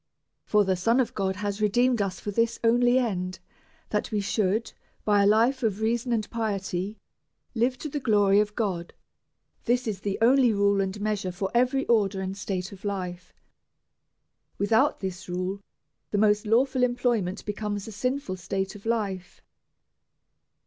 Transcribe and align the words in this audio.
For 0.45 0.63
tlie 0.65 0.79
Son 0.79 0.99
of 0.99 1.13
God 1.13 1.35
has 1.35 1.61
redeemed 1.61 2.01
us 2.01 2.19
for 2.19 2.31
this 2.31 2.59
only 2.63 2.97
end, 2.97 3.37
that 3.89 4.09
we 4.11 4.19
should, 4.19 4.73
by 5.05 5.21
a 5.21 5.27
life 5.27 5.61
of 5.61 5.79
reason 5.79 6.11
and 6.11 6.27
piety, 6.31 6.97
live 7.53 7.77
to 7.77 7.87
the 7.87 7.99
glory 7.99 8.39
of 8.39 8.55
God. 8.55 8.95
This 9.65 9.85
is 9.85 9.99
the 10.01 10.17
only 10.19 10.53
rule 10.53 10.81
and 10.81 10.99
measure 10.99 11.31
for 11.31 11.51
every 11.53 11.85
order 11.85 12.19
and 12.19 12.35
state 12.35 12.71
of 12.71 12.83
life. 12.83 13.31
Without 14.57 15.01
this 15.01 15.29
rule, 15.29 15.61
the 16.09 16.17
most 16.17 16.47
lawful 16.47 16.81
employment 16.81 17.45
becomes 17.45 17.87
a 17.87 17.91
sinful 17.91 18.37
state 18.37 18.73
of 18.73 18.87
life. 18.87 19.43